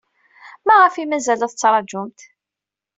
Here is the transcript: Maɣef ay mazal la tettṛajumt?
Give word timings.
Maɣef 0.65 0.93
ay 0.95 1.07
mazal 1.07 1.37
la 1.39 1.51
tettṛajumt? 1.51 2.19